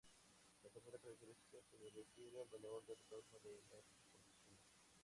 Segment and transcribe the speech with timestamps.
[0.63, 4.57] La tercera característica se refiere al valor de retorno de las exportaciones.